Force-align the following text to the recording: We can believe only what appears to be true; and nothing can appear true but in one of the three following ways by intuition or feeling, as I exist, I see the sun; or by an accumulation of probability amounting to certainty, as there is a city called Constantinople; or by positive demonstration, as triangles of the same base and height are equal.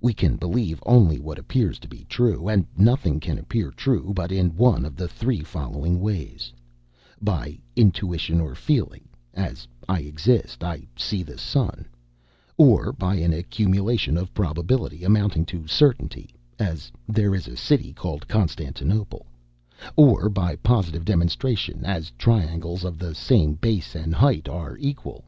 We 0.00 0.14
can 0.14 0.36
believe 0.36 0.80
only 0.86 1.18
what 1.18 1.36
appears 1.36 1.80
to 1.80 1.88
be 1.88 2.06
true; 2.08 2.46
and 2.48 2.64
nothing 2.76 3.18
can 3.18 3.38
appear 3.40 3.72
true 3.72 4.12
but 4.14 4.30
in 4.30 4.50
one 4.50 4.84
of 4.84 4.94
the 4.94 5.08
three 5.08 5.40
following 5.42 5.98
ways 6.00 6.52
by 7.20 7.58
intuition 7.74 8.40
or 8.40 8.54
feeling, 8.54 9.08
as 9.34 9.66
I 9.88 10.02
exist, 10.02 10.62
I 10.62 10.86
see 10.96 11.24
the 11.24 11.38
sun; 11.38 11.88
or 12.56 12.92
by 12.92 13.16
an 13.16 13.32
accumulation 13.32 14.16
of 14.16 14.32
probability 14.32 15.02
amounting 15.02 15.44
to 15.46 15.66
certainty, 15.66 16.30
as 16.56 16.92
there 17.08 17.34
is 17.34 17.48
a 17.48 17.56
city 17.56 17.92
called 17.92 18.28
Constantinople; 18.28 19.26
or 19.96 20.28
by 20.28 20.54
positive 20.54 21.04
demonstration, 21.04 21.84
as 21.84 22.12
triangles 22.16 22.84
of 22.84 22.96
the 22.96 23.12
same 23.12 23.54
base 23.54 23.96
and 23.96 24.14
height 24.14 24.48
are 24.48 24.76
equal. 24.78 25.24